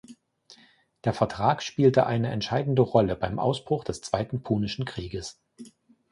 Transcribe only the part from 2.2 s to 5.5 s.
entscheidende Rolle beim Ausbruch des Zweiten Punischen Krieges.